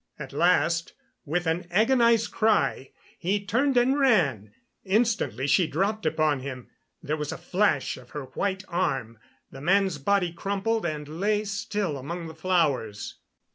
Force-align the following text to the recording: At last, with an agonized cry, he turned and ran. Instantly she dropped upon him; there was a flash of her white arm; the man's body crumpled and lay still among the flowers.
At 0.17 0.33
last, 0.33 0.93
with 1.25 1.45
an 1.45 1.67
agonized 1.69 2.31
cry, 2.31 2.89
he 3.19 3.45
turned 3.45 3.77
and 3.77 3.99
ran. 3.99 4.51
Instantly 4.83 5.45
she 5.45 5.67
dropped 5.67 6.07
upon 6.07 6.39
him; 6.39 6.71
there 7.03 7.17
was 7.17 7.31
a 7.31 7.37
flash 7.37 7.97
of 7.97 8.09
her 8.09 8.23
white 8.23 8.63
arm; 8.67 9.19
the 9.51 9.61
man's 9.61 9.99
body 9.99 10.33
crumpled 10.33 10.87
and 10.87 11.07
lay 11.07 11.43
still 11.43 11.99
among 11.99 12.25
the 12.25 12.33
flowers. 12.33 13.19